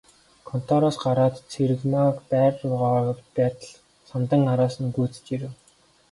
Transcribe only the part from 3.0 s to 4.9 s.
явж байтал Самдан араас